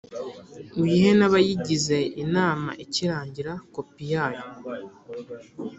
[0.81, 4.43] Uyihe n’abayigize inama ikirangira kopi yayo